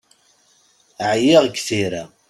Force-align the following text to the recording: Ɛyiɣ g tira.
Ɛyiɣ 1.11 1.43
g 1.53 1.55
tira. 1.67 2.03